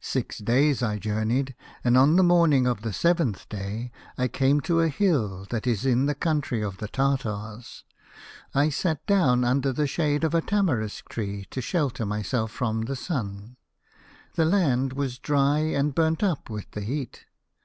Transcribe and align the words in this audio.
Six 0.00 0.38
days 0.38 0.80
I 0.80 1.00
journeyed, 1.00 1.56
and 1.82 1.98
on 1.98 2.14
the 2.14 2.22
morning 2.22 2.68
of 2.68 2.82
the 2.82 2.92
seventh 2.92 3.48
day 3.48 3.90
I 4.16 4.28
came 4.28 4.60
to 4.60 4.78
a 4.80 4.86
hill 4.86 5.44
that 5.50 5.66
is 5.66 5.84
in 5.84 6.06
the 6.06 6.14
country 6.14 6.62
of 6.62 6.76
the 6.76 6.86
Tartars. 6.86 7.82
I 8.54 8.68
sat 8.68 9.04
down 9.08 9.42
under 9.42 9.72
the 9.72 9.88
shade 9.88 10.22
of 10.22 10.34
a 10.34 10.36
86 10.36 10.46
The 10.46 10.46
Fisherman 10.46 10.68
and 10.70 10.82
his 10.82 10.86
Soul. 10.92 11.02
tamarisk 11.02 11.08
tree 11.10 11.46
to 11.50 11.60
shelter 11.60 12.06
myself 12.06 12.50
from 12.52 12.82
the 12.82 12.94
sun. 12.94 13.56
The 14.36 14.44
land 14.44 14.92
was 14.92 15.18
dry, 15.18 15.58
and 15.58 15.92
burnt 15.92 16.22
up 16.22 16.48
with 16.48 16.70
the 16.70 16.82
heat. 16.82 17.24